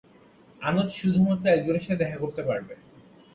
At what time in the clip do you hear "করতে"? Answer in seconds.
2.17-2.41